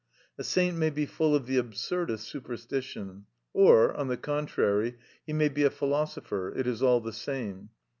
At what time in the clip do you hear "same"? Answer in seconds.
7.13-7.69